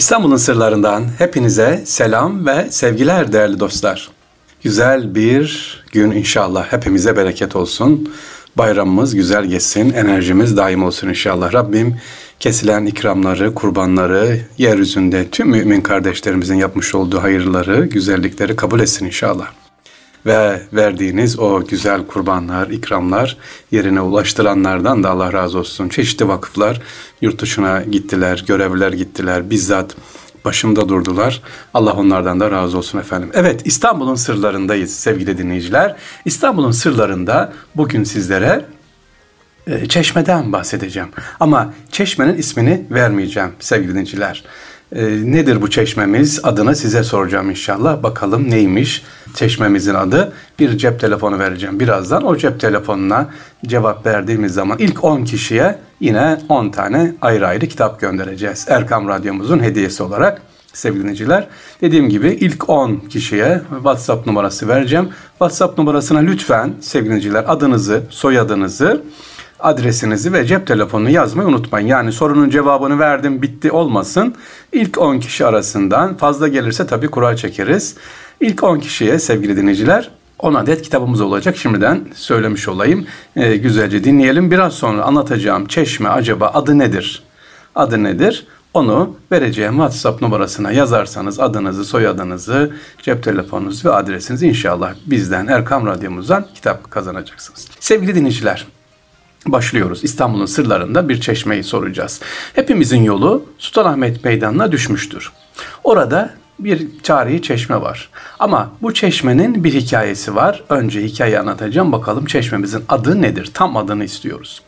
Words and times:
İstanbul'un 0.00 0.36
sırlarından 0.36 1.04
hepinize 1.18 1.82
selam 1.84 2.46
ve 2.46 2.70
sevgiler 2.70 3.32
değerli 3.32 3.60
dostlar. 3.60 4.10
Güzel 4.62 5.14
bir 5.14 5.76
gün 5.92 6.10
inşallah 6.10 6.72
hepimize 6.72 7.16
bereket 7.16 7.56
olsun. 7.56 8.12
Bayramımız 8.58 9.14
güzel 9.14 9.44
geçsin, 9.44 9.92
enerjimiz 9.92 10.56
daim 10.56 10.82
olsun 10.82 11.08
inşallah. 11.08 11.52
Rabbim 11.52 11.96
kesilen 12.38 12.86
ikramları, 12.86 13.54
kurbanları, 13.54 14.40
yeryüzünde 14.58 15.28
tüm 15.30 15.48
mümin 15.48 15.80
kardeşlerimizin 15.80 16.56
yapmış 16.56 16.94
olduğu 16.94 17.22
hayırları, 17.22 17.86
güzellikleri 17.86 18.56
kabul 18.56 18.80
etsin 18.80 19.06
inşallah 19.06 19.59
ve 20.26 20.62
verdiğiniz 20.72 21.38
o 21.38 21.64
güzel 21.64 22.06
kurbanlar, 22.06 22.68
ikramlar 22.68 23.36
yerine 23.70 24.00
ulaştıranlardan 24.00 25.02
da 25.02 25.10
Allah 25.10 25.32
razı 25.32 25.58
olsun. 25.58 25.88
Çeşitli 25.88 26.28
vakıflar 26.28 26.82
yurt 27.20 27.40
dışına 27.40 27.82
gittiler, 27.82 28.44
görevliler 28.48 28.92
gittiler, 28.92 29.50
bizzat 29.50 29.96
başımda 30.44 30.88
durdular. 30.88 31.42
Allah 31.74 31.92
onlardan 31.92 32.40
da 32.40 32.50
razı 32.50 32.78
olsun 32.78 32.98
efendim. 32.98 33.30
Evet 33.34 33.62
İstanbul'un 33.64 34.14
sırlarındayız 34.14 34.94
sevgili 34.94 35.38
dinleyiciler. 35.38 35.96
İstanbul'un 36.24 36.70
sırlarında 36.70 37.52
bugün 37.76 38.04
sizlere 38.04 38.64
e, 39.66 39.88
Çeşme'den 39.88 40.52
bahsedeceğim. 40.52 41.08
Ama 41.40 41.74
Çeşme'nin 41.92 42.36
ismini 42.36 42.86
vermeyeceğim 42.90 43.50
sevgili 43.60 43.90
dinleyiciler. 43.90 44.44
E, 44.92 45.32
nedir 45.32 45.62
bu 45.62 45.70
çeşmemiz? 45.70 46.40
Adını 46.42 46.76
size 46.76 47.02
soracağım 47.02 47.50
inşallah. 47.50 48.02
Bakalım 48.02 48.50
neymiş 48.50 49.02
çeşmemizin 49.34 49.94
adı? 49.94 50.32
Bir 50.58 50.78
cep 50.78 51.00
telefonu 51.00 51.38
vereceğim 51.38 51.80
birazdan. 51.80 52.26
O 52.26 52.36
cep 52.36 52.60
telefonuna 52.60 53.28
cevap 53.66 54.06
verdiğimiz 54.06 54.54
zaman 54.54 54.78
ilk 54.78 55.04
10 55.04 55.24
kişiye 55.24 55.78
yine 56.00 56.38
10 56.48 56.70
tane 56.70 57.14
ayrı 57.20 57.46
ayrı 57.46 57.66
kitap 57.66 58.00
göndereceğiz. 58.00 58.66
Erkam 58.68 59.08
Radyomuzun 59.08 59.58
hediyesi 59.58 60.02
olarak 60.02 60.42
sevgili 60.72 61.02
dinleyiciler. 61.02 61.46
Dediğim 61.80 62.08
gibi 62.08 62.28
ilk 62.28 62.68
10 62.68 62.96
kişiye 62.96 63.60
WhatsApp 63.70 64.26
numarası 64.26 64.68
vereceğim. 64.68 65.08
WhatsApp 65.30 65.78
numarasına 65.78 66.18
lütfen 66.18 66.72
sevgili 66.80 67.08
dinleyiciler 67.08 67.44
adınızı, 67.46 68.02
soyadınızı, 68.10 69.02
adresinizi 69.62 70.32
ve 70.32 70.46
cep 70.46 70.66
telefonunu 70.66 71.10
yazmayı 71.10 71.48
unutmayın. 71.48 71.86
Yani 71.86 72.12
sorunun 72.12 72.50
cevabını 72.50 72.98
verdim 72.98 73.42
bitti 73.42 73.72
olmasın. 73.72 74.34
İlk 74.72 74.98
10 74.98 75.18
kişi 75.18 75.46
arasından 75.46 76.16
fazla 76.16 76.48
gelirse 76.48 76.86
tabii 76.86 77.08
kura 77.08 77.36
çekeriz. 77.36 77.96
İlk 78.40 78.62
10 78.62 78.78
kişiye 78.78 79.18
sevgili 79.18 79.56
dinleyiciler 79.56 80.10
10 80.38 80.54
adet 80.54 80.82
kitabımız 80.82 81.20
olacak. 81.20 81.56
Şimdiden 81.56 82.08
söylemiş 82.14 82.68
olayım. 82.68 83.06
Ee, 83.36 83.56
güzelce 83.56 84.04
dinleyelim. 84.04 84.50
Biraz 84.50 84.72
sonra 84.72 85.02
anlatacağım 85.02 85.66
çeşme 85.66 86.08
acaba 86.08 86.50
adı 86.54 86.78
nedir? 86.78 87.22
Adı 87.74 88.04
nedir? 88.04 88.46
Onu 88.74 89.16
vereceğim 89.32 89.72
WhatsApp 89.72 90.22
numarasına 90.22 90.72
yazarsanız 90.72 91.40
adınızı, 91.40 91.84
soyadınızı, 91.84 92.72
cep 93.02 93.22
telefonunuzu 93.22 93.88
ve 93.88 93.92
adresinizi 93.92 94.48
inşallah 94.48 94.94
bizden 95.06 95.46
Erkam 95.46 95.86
Radyomuzdan 95.86 96.46
kitap 96.54 96.90
kazanacaksınız. 96.90 97.68
Sevgili 97.80 98.14
dinleyiciler, 98.14 98.66
başlıyoruz. 99.46 100.04
İstanbul'un 100.04 100.46
sırlarında 100.46 101.08
bir 101.08 101.20
çeşmeyi 101.20 101.64
soracağız. 101.64 102.20
Hepimizin 102.54 103.02
yolu 103.02 103.44
Sultanahmet 103.58 104.24
Meydanı'na 104.24 104.72
düşmüştür. 104.72 105.32
Orada 105.84 106.34
bir 106.58 106.86
tarihi 107.02 107.42
çeşme 107.42 107.80
var. 107.80 108.08
Ama 108.38 108.70
bu 108.82 108.94
çeşmenin 108.94 109.64
bir 109.64 109.74
hikayesi 109.74 110.34
var. 110.34 110.64
Önce 110.68 111.02
hikayeyi 111.02 111.38
anlatacağım. 111.38 111.92
Bakalım 111.92 112.26
çeşmemizin 112.26 112.84
adı 112.88 113.22
nedir? 113.22 113.50
Tam 113.54 113.76
adını 113.76 114.04
istiyoruz. 114.04 114.62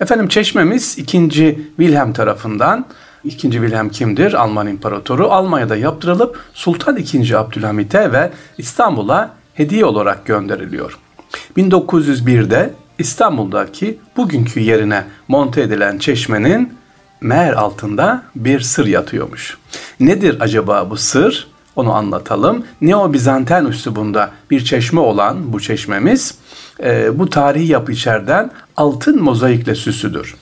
Efendim 0.00 0.28
çeşmemiz 0.28 0.98
2. 0.98 1.28
Wilhelm 1.76 2.12
tarafından 2.12 2.86
İkinci 3.24 3.58
Wilhelm 3.58 3.88
kimdir? 3.88 4.32
Alman 4.32 4.66
İmparatoru. 4.66 5.30
Almanya'da 5.30 5.76
yaptırılıp 5.76 6.40
Sultan 6.54 6.96
II. 6.96 7.34
Abdülhamit'e 7.34 8.12
ve 8.12 8.30
İstanbul'a 8.58 9.30
hediye 9.54 9.84
olarak 9.84 10.26
gönderiliyor. 10.26 10.98
1901'de 11.56 12.74
İstanbul'daki 12.98 13.98
bugünkü 14.16 14.60
yerine 14.60 15.04
monte 15.28 15.62
edilen 15.62 15.98
çeşmenin 15.98 16.72
meğer 17.20 17.52
altında 17.52 18.22
bir 18.36 18.60
sır 18.60 18.86
yatıyormuş. 18.86 19.58
Nedir 20.00 20.36
acaba 20.40 20.90
bu 20.90 20.96
sır? 20.96 21.48
Onu 21.76 21.92
anlatalım. 21.94 22.64
Neo-Bizanten 22.80 23.64
üslubunda 23.64 24.30
bir 24.50 24.64
çeşme 24.64 25.00
olan 25.00 25.52
bu 25.52 25.60
çeşmemiz 25.60 26.38
e, 26.82 27.18
bu 27.18 27.30
tarihi 27.30 27.72
yapı 27.72 27.92
içeriden 27.92 28.50
altın 28.76 29.22
mozaikle 29.22 29.74
süslüdür. 29.74 30.34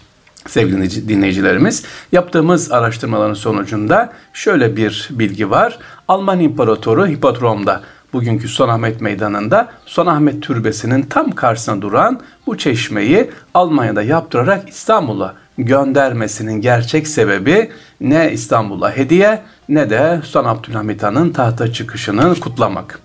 Sevgili 0.48 1.08
dinleyicilerimiz, 1.08 1.84
yaptığımız 2.12 2.72
araştırmaların 2.72 3.34
sonucunda 3.34 4.12
şöyle 4.32 4.76
bir 4.76 5.08
bilgi 5.10 5.50
var. 5.50 5.78
Alman 6.08 6.40
İmparatoru 6.40 7.06
Hipodrom'da 7.06 7.82
bugünkü 8.14 8.48
Sultanahmet 8.48 9.00
Meydanı'nda 9.00 9.68
Sultanahmet 9.86 10.42
Türbesi'nin 10.42 11.02
tam 11.02 11.30
karşısına 11.30 11.82
duran 11.82 12.20
bu 12.46 12.58
çeşmeyi 12.58 13.30
Almanya'da 13.54 14.02
yaptırarak 14.02 14.68
İstanbul'a 14.68 15.34
göndermesinin 15.58 16.60
gerçek 16.60 17.08
sebebi 17.08 17.70
ne 18.00 18.32
İstanbul'a 18.32 18.96
hediye 18.96 19.42
ne 19.68 19.90
de 19.90 20.20
Sultan 20.24 20.44
Abdülhamit 20.44 21.02
Han'ın 21.02 21.30
tahta 21.30 21.72
çıkışını 21.72 22.40
kutlamak. 22.40 23.00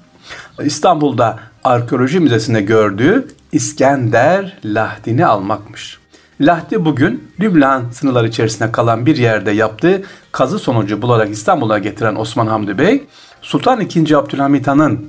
İstanbul'da 0.64 1.40
Arkeoloji 1.64 2.20
Müzesi'nde 2.20 2.62
gördüğü 2.62 3.28
İskender 3.52 4.58
Lahdi'ni 4.66 5.26
almakmış. 5.26 6.00
Lahdi 6.42 6.86
bugün 6.86 7.32
Lübnan 7.40 7.84
sınırları 7.92 8.28
içerisinde 8.28 8.72
kalan 8.72 9.06
bir 9.06 9.18
yerde 9.18 9.52
yaptığı 9.52 10.04
kazı 10.32 10.60
sonucu 10.60 11.02
bularak 11.02 11.30
İstanbul'a 11.30 11.80
getiren 11.80 12.16
Osman 12.16 12.48
Hamdi 12.48 12.78
Bey, 12.78 13.04
Sultan 13.50 13.82
II. 13.82 14.16
Abdülhamit 14.16 14.68
Han'ın 14.68 15.08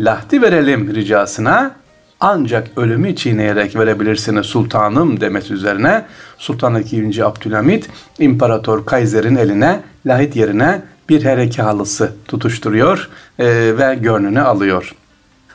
Lahdi 0.00 0.42
verelim 0.42 0.94
ricasına 0.94 1.74
ancak 2.20 2.78
ölümü 2.78 3.16
çiğneyerek 3.16 3.76
verebilirsiniz 3.76 4.46
sultanım 4.46 5.20
demesi 5.20 5.54
üzerine 5.54 6.04
Sultan 6.38 6.82
II. 6.82 7.22
Abdülhamit 7.22 7.88
İmparator 8.18 8.86
Kaiser'in 8.86 9.36
eline 9.36 9.80
lahit 10.06 10.36
yerine 10.36 10.82
bir 11.08 11.24
hereke 11.24 11.62
halısı 11.62 12.12
tutuşturuyor 12.28 13.08
e, 13.38 13.46
ve 13.78 13.94
gönlünü 13.94 14.40
alıyor. 14.40 14.94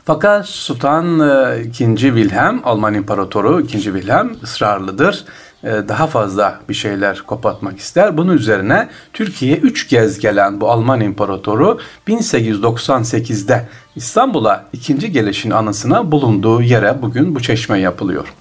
Fakat 0.04 0.46
Sultan 0.46 1.18
II. 1.80 1.92
E, 1.92 1.96
Wilhelm, 1.96 2.60
Alman 2.64 2.94
İmparatoru 2.94 3.60
II. 3.60 3.66
Wilhelm 3.66 4.36
ısrarlıdır. 4.42 5.24
E, 5.64 5.70
daha 5.88 6.06
fazla 6.06 6.60
bir 6.68 6.74
şeyler 6.74 7.22
kopatmak 7.26 7.78
ister. 7.78 8.16
Bunun 8.16 8.32
üzerine 8.32 8.88
Türkiye'ye 9.12 9.56
üç 9.56 9.86
kez 9.86 10.18
gelen 10.18 10.60
bu 10.60 10.70
Alman 10.70 11.00
İmparatoru 11.00 11.78
1898'de 12.08 13.68
İstanbul'a 13.96 14.64
ikinci 14.72 15.12
gelişin 15.12 15.50
anısına 15.50 16.12
bulunduğu 16.12 16.62
yere 16.62 17.02
bugün 17.02 17.34
bu 17.34 17.42
çeşme 17.42 17.78
yapılıyor. 17.78 18.34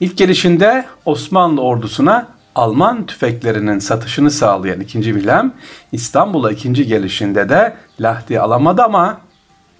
İlk 0.00 0.16
gelişinde 0.16 0.84
Osmanlı 1.04 1.60
ordusuna 1.60 2.28
Alman 2.54 3.06
tüfeklerinin 3.06 3.78
satışını 3.78 4.30
sağlayan 4.30 4.80
2. 4.80 5.02
Wilhelm 5.02 5.52
İstanbul'a 5.92 6.50
ikinci 6.50 6.86
gelişinde 6.86 7.48
de 7.48 7.76
Lahti 8.00 8.40
alamadı 8.40 8.82
ama 8.82 9.20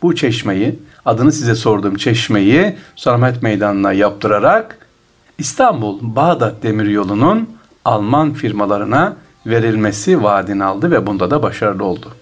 bu 0.02 0.14
çeşmeyi 0.14 0.78
adını 1.04 1.32
size 1.32 1.54
sorduğum 1.54 1.96
çeşmeyi 1.96 2.76
Sultanahmet 2.96 3.42
Meydanı'na 3.42 3.92
yaptırarak 3.92 4.85
İstanbul 5.38 5.98
Bağdat 6.02 6.62
Demiryolu'nun 6.62 7.50
Alman 7.84 8.32
firmalarına 8.32 9.16
verilmesi 9.46 10.22
vaadini 10.22 10.64
aldı 10.64 10.90
ve 10.90 11.06
bunda 11.06 11.30
da 11.30 11.42
başarılı 11.42 11.84
oldu. 11.84 12.12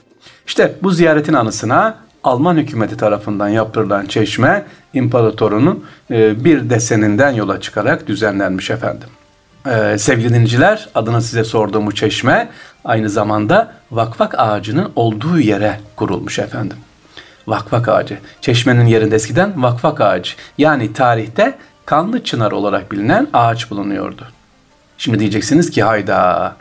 İşte 0.47 0.75
bu 0.83 0.91
ziyaretin 0.91 1.33
anısına 1.33 1.99
Alman 2.25 2.57
hükümeti 2.57 2.97
tarafından 2.97 3.49
yaptırılan 3.49 4.07
çeşme 4.07 4.65
imparatorunun 4.95 5.85
e, 6.11 6.45
bir 6.45 6.71
deseninden 6.71 7.31
yola 7.31 7.61
çıkarak 7.61 8.07
düzenlenmiş 8.07 8.71
efendim. 8.71 9.09
Ee, 9.67 9.99
sevgili 9.99 10.29
dinleyiciler 10.29 10.89
adını 10.95 11.23
size 11.23 11.45
sorduğum 11.45 11.87
bu 11.87 11.95
çeşme 11.95 12.49
aynı 12.85 13.11
zamanda 13.11 13.73
vakvak 13.91 14.35
ağacının 14.39 14.93
olduğu 14.97 15.39
yere 15.41 15.81
kurulmuş 15.97 16.39
efendim. 16.39 16.77
Vakvak 17.47 17.89
ağacı. 17.89 18.19
Çeşmenin 18.41 18.87
yerinde 18.87 19.17
eskiden 19.17 19.63
vakvak 19.63 20.01
ağacı. 20.01 20.33
Yani 20.59 20.93
tarihte 20.93 21.59
kanlı 21.87 22.25
çınar 22.25 22.53
olarak 22.53 22.93
bilinen 22.93 23.29
ağaç 23.33 23.71
bulunuyordu. 23.71 24.27
Şimdi 24.99 25.19
diyeceksiniz 25.19 25.71
ki 25.71 25.83
hayda 25.83 26.57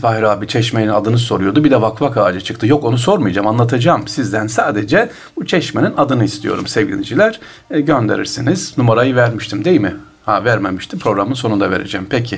Fahir 0.00 0.22
abi 0.22 0.48
çeşmenin 0.48 0.88
adını 0.88 1.18
soruyordu 1.18 1.64
bir 1.64 1.70
de 1.70 1.82
vakvak 1.82 2.16
ağacı 2.16 2.40
çıktı. 2.40 2.66
Yok 2.66 2.84
onu 2.84 2.98
sormayacağım 2.98 3.46
anlatacağım 3.46 4.08
sizden 4.08 4.46
sadece 4.46 5.10
bu 5.36 5.46
çeşmenin 5.46 5.94
adını 5.96 6.24
istiyorum 6.24 6.66
sevgili 6.66 6.92
dinleyiciler. 6.92 7.40
E, 7.70 7.80
gönderirsiniz 7.80 8.78
numarayı 8.78 9.16
vermiştim 9.16 9.64
değil 9.64 9.80
mi? 9.80 9.96
Ha 10.24 10.44
vermemiştim 10.44 10.98
programın 10.98 11.34
sonunda 11.34 11.70
vereceğim 11.70 12.06
peki. 12.10 12.36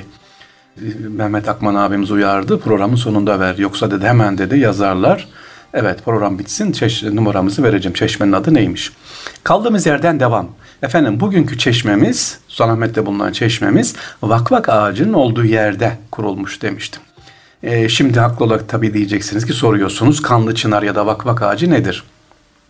E, 0.77 0.85
Mehmet 1.09 1.49
Akman 1.49 1.75
abimiz 1.75 2.11
uyardı 2.11 2.59
programın 2.59 2.95
sonunda 2.95 3.39
ver 3.39 3.55
yoksa 3.55 3.91
dedi 3.91 4.07
hemen 4.07 4.37
dedi 4.37 4.59
yazarlar. 4.59 5.27
Evet 5.73 6.05
program 6.05 6.39
bitsin 6.39 6.71
çeş 6.71 7.03
numaramızı 7.03 7.63
vereceğim. 7.63 7.93
Çeşmenin 7.93 8.31
adı 8.31 8.53
neymiş? 8.53 8.91
Kaldığımız 9.43 9.85
yerden 9.85 10.19
devam. 10.19 10.47
Efendim 10.83 11.19
bugünkü 11.19 11.57
çeşmemiz, 11.57 12.39
Sultanahmet'te 12.47 13.05
bulunan 13.05 13.31
çeşmemiz 13.31 13.95
vakvak 14.21 14.69
ağacının 14.69 15.13
olduğu 15.13 15.45
yerde 15.45 15.97
kurulmuş 16.11 16.61
demiştim. 16.61 17.01
E, 17.63 17.89
şimdi 17.89 18.19
haklı 18.19 18.45
olarak 18.45 18.69
tabii 18.69 18.93
diyeceksiniz 18.93 19.45
ki 19.45 19.53
soruyorsunuz 19.53 20.21
kanlı 20.21 20.55
çınar 20.55 20.83
ya 20.83 20.95
da 20.95 21.05
vakvak 21.05 21.41
ağacı 21.41 21.69
nedir? 21.69 22.03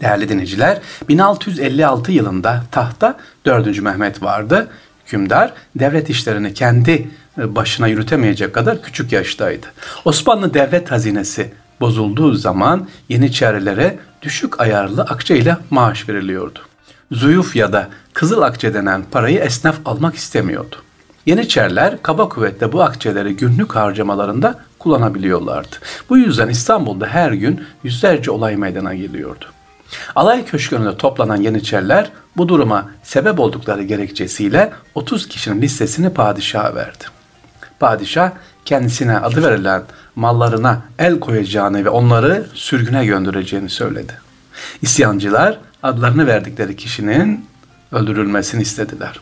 Değerli 0.02 0.30
dinleyiciler 0.30 0.82
1656 1.10 2.12
yılında 2.12 2.64
tahta 2.72 3.18
4. 3.46 3.82
Mehmet 3.82 4.24
vardı. 4.24 4.68
Hükümdar 5.06 5.54
devlet 5.76 6.10
işlerini 6.10 6.54
kendi 6.54 7.08
e, 7.38 7.56
başına 7.56 7.88
yürütemeyecek 7.88 8.54
kadar 8.54 8.82
küçük 8.82 9.12
yaştaydı. 9.12 9.68
Osmanlı 10.06 10.54
devlet 10.54 10.92
hazinesi 10.92 11.54
bozulduğu 11.84 12.34
zaman 12.34 12.88
Yeniçerilere 13.10 14.00
düşük 14.22 14.62
ayarlı 14.62 15.02
akçe 15.02 15.38
ile 15.38 15.58
maaş 15.70 16.10
veriliyordu. 16.10 16.60
Zuyuf 17.12 17.56
ya 17.56 17.74
da 17.74 17.90
kızıl 18.14 18.42
akçe 18.42 18.74
denen 18.74 19.04
parayı 19.12 19.40
esnaf 19.40 19.76
almak 19.86 20.16
istemiyordu. 20.16 20.76
Yeniçeriler 21.26 22.02
kaba 22.04 22.30
kuvvetle 22.30 22.72
bu 22.72 22.84
akçeleri 22.84 23.36
günlük 23.36 23.76
harcamalarında 23.76 24.60
kullanabiliyorlardı. 24.80 25.76
Bu 26.10 26.18
yüzden 26.18 26.50
İstanbul'da 26.50 27.08
her 27.08 27.32
gün 27.32 27.64
yüzlerce 27.84 28.32
olay 28.32 28.56
meydana 28.56 28.94
geliyordu. 28.94 29.46
Alay 30.16 30.46
köşkünde 30.46 30.98
toplanan 30.98 31.42
Yeniçeriler 31.42 32.12
bu 32.38 32.50
duruma 32.50 32.90
sebep 33.04 33.40
oldukları 33.40 33.84
gerekçesiyle 33.84 34.72
30 34.96 35.28
kişinin 35.28 35.62
listesini 35.62 36.14
padişaha 36.14 36.76
verdi. 36.76 37.04
Padişah 37.80 38.32
kendisine 38.66 39.18
adı 39.18 39.44
verilen 39.44 39.84
mallarına 40.16 40.82
el 41.00 41.20
koyacağını 41.20 41.86
ve 41.86 41.90
onları 41.90 42.46
sürgüne 42.54 43.06
göndereceğini 43.06 43.70
söyledi. 43.70 44.14
İsyancılar 44.82 45.60
adlarını 45.84 46.28
verdikleri 46.28 46.76
kişinin 46.76 47.46
öldürülmesini 47.92 48.62
istediler. 48.62 49.20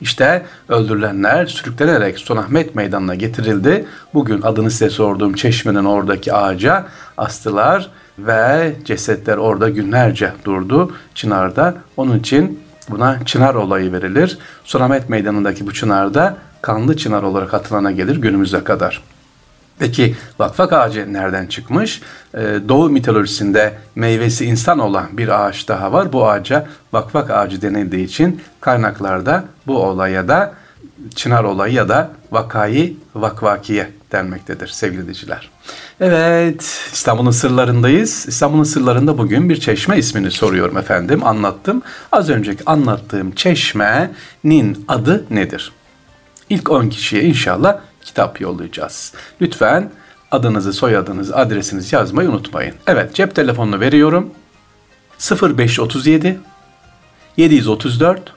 İşte 0.00 0.46
öldürülenler 0.68 1.46
sürüklenerek 1.46 2.18
Sultanahmet 2.18 2.74
Meydanı'na 2.74 3.14
getirildi. 3.14 3.86
Bugün 4.14 4.42
adını 4.42 4.70
size 4.70 4.90
sorduğum 4.90 5.34
çeşmenin 5.34 5.84
oradaki 5.84 6.32
ağaca 6.32 6.86
astılar 7.16 7.90
ve 8.18 8.72
cesetler 8.84 9.36
orada 9.36 9.68
günlerce 9.68 10.32
durdu 10.44 10.92
Çınar'da. 11.14 11.74
Onun 11.96 12.18
için 12.18 12.60
buna 12.90 13.24
Çınar 13.24 13.54
olayı 13.54 13.92
verilir. 13.92 14.38
Sultanahmet 14.64 15.08
Meydanı'ndaki 15.08 15.66
bu 15.66 15.72
Çınar'da 15.72 16.36
kanlı 16.68 16.96
çınar 16.96 17.22
olarak 17.22 17.52
hatırlana 17.52 17.90
gelir 17.90 18.16
günümüze 18.16 18.64
kadar. 18.64 19.02
Peki 19.78 20.16
vakfak 20.38 20.72
ağacı 20.72 21.12
nereden 21.12 21.46
çıkmış? 21.46 22.02
Ee, 22.34 22.38
Doğu 22.68 22.90
mitolojisinde 22.90 23.74
meyvesi 23.94 24.44
insan 24.44 24.78
olan 24.78 25.06
bir 25.12 25.28
ağaç 25.28 25.68
daha 25.68 25.92
var. 25.92 26.12
Bu 26.12 26.28
ağaca 26.28 26.66
vakfak 26.92 27.30
ağacı 27.30 27.62
denildiği 27.62 28.04
için 28.04 28.40
kaynaklarda 28.60 29.44
bu 29.66 29.82
olaya 29.82 30.28
da 30.28 30.54
çınar 31.14 31.44
olayı 31.44 31.74
ya 31.74 31.88
da 31.88 32.10
vakayı 32.32 32.96
vakvakiye 33.14 33.90
denmektedir 34.12 34.68
sevgili 34.68 35.00
dinleyiciler. 35.00 35.50
Evet 36.00 36.90
İstanbul'un 36.92 37.30
sırlarındayız. 37.30 38.28
İstanbul'un 38.28 38.64
sırlarında 38.64 39.18
bugün 39.18 39.48
bir 39.48 39.60
çeşme 39.60 39.98
ismini 39.98 40.30
soruyorum 40.30 40.76
efendim 40.78 41.26
anlattım. 41.26 41.82
Az 42.12 42.30
önceki 42.30 42.62
anlattığım 42.66 43.30
çeşmenin 43.30 44.84
adı 44.88 45.24
nedir? 45.30 45.72
İlk 46.50 46.70
10 46.70 46.88
kişiye 46.88 47.22
inşallah 47.22 47.80
kitap 48.04 48.40
yollayacağız. 48.40 49.14
Lütfen 49.40 49.90
adınızı, 50.30 50.72
soyadınızı, 50.72 51.36
adresinizi 51.36 51.94
yazmayı 51.94 52.28
unutmayın. 52.28 52.74
Evet, 52.86 53.14
cep 53.14 53.34
telefonunu 53.34 53.80
veriyorum. 53.80 54.30
0537 55.42 56.40
734 57.36 58.32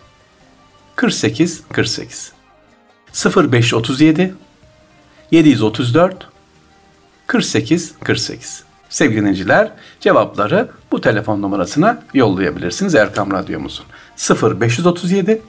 48 0.95 1.63
48 1.73 2.33
0537 3.35 4.35
734 5.31 6.27
48 7.27 7.93
48 8.03 8.63
Sevgili 8.89 9.19
dinleyiciler 9.19 9.71
cevapları 9.99 10.69
bu 10.91 11.01
telefon 11.01 11.41
numarasına 11.41 12.03
yollayabilirsiniz 12.13 12.95
Erkam 12.95 13.31
Radyomuzun. 13.31 13.85
0537 14.59 15.41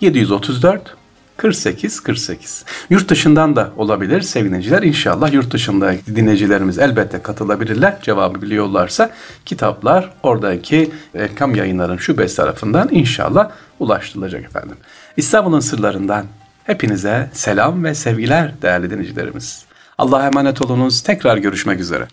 734 0.00 0.96
48 1.36 2.00
48. 2.00 2.64
Yurt 2.90 3.08
dışından 3.08 3.56
da 3.56 3.72
olabilir 3.76 4.20
sevgiliciler. 4.20 4.82
İnşallah 4.82 5.32
yurt 5.32 5.52
dışında 5.52 5.92
dinleyicilerimiz 6.16 6.78
elbette 6.78 7.22
katılabilirler. 7.22 7.98
Cevabı 8.02 8.42
biliyorlarsa 8.42 9.10
kitaplar 9.44 10.10
oradaki 10.22 10.90
Erkam 11.14 11.54
Yayınların 11.54 11.96
şubesi 11.96 12.36
tarafından 12.36 12.88
inşallah 12.92 13.50
ulaştırılacak 13.78 14.44
efendim. 14.44 14.76
İstanbul'un 15.16 15.60
sırlarından 15.60 16.26
hepinize 16.64 17.30
selam 17.32 17.84
ve 17.84 17.94
sevgiler 17.94 18.52
değerli 18.62 18.90
dinleyicilerimiz. 18.90 19.64
Allah'a 19.98 20.26
emanet 20.26 20.62
olunuz. 20.62 21.00
Tekrar 21.00 21.36
görüşmek 21.36 21.80
üzere. 21.80 22.06